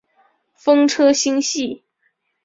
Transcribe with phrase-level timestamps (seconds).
[0.55, 1.83] 风车星系。